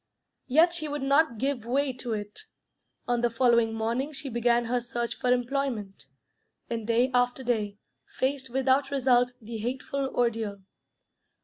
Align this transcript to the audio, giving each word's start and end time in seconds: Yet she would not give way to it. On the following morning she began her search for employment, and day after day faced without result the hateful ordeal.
Yet 0.47 0.73
she 0.73 0.87
would 0.87 1.03
not 1.03 1.37
give 1.37 1.63
way 1.63 1.93
to 1.93 2.13
it. 2.13 2.39
On 3.07 3.21
the 3.21 3.29
following 3.29 3.71
morning 3.75 4.13
she 4.13 4.29
began 4.29 4.65
her 4.65 4.81
search 4.81 5.13
for 5.19 5.31
employment, 5.31 6.07
and 6.71 6.87
day 6.87 7.11
after 7.13 7.43
day 7.43 7.77
faced 8.17 8.49
without 8.49 8.89
result 8.89 9.33
the 9.39 9.57
hateful 9.59 10.07
ordeal. 10.15 10.63